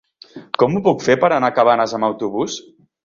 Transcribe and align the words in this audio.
Com 0.61 0.77
ho 0.77 0.81
puc 0.87 1.05
fer 1.07 1.15
per 1.25 1.31
anar 1.37 1.53
a 1.53 1.55
Cabanes 1.59 1.97
amb 1.99 2.09
autobús? 2.09 2.57